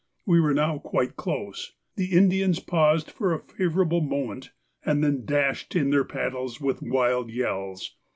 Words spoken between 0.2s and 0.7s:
We were